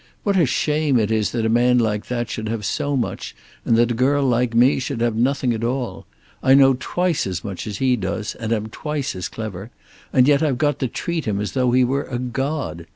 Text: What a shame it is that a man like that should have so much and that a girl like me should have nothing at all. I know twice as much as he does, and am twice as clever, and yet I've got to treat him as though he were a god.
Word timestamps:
What 0.23 0.35
a 0.35 0.47
shame 0.47 0.97
it 0.97 1.11
is 1.11 1.29
that 1.31 1.45
a 1.45 1.57
man 1.63 1.77
like 1.77 2.07
that 2.07 2.27
should 2.27 2.49
have 2.49 2.65
so 2.65 2.97
much 2.97 3.35
and 3.63 3.77
that 3.77 3.91
a 3.91 3.93
girl 3.93 4.25
like 4.25 4.55
me 4.55 4.79
should 4.79 4.99
have 4.99 5.15
nothing 5.15 5.53
at 5.53 5.63
all. 5.63 6.07
I 6.41 6.55
know 6.55 6.75
twice 6.79 7.27
as 7.27 7.43
much 7.43 7.67
as 7.67 7.77
he 7.77 7.95
does, 7.95 8.33
and 8.33 8.51
am 8.51 8.65
twice 8.69 9.15
as 9.15 9.27
clever, 9.29 9.69
and 10.11 10.27
yet 10.27 10.41
I've 10.41 10.57
got 10.57 10.79
to 10.79 10.87
treat 10.87 11.25
him 11.25 11.39
as 11.39 11.51
though 11.51 11.69
he 11.71 11.83
were 11.83 12.05
a 12.05 12.17
god. 12.17 12.87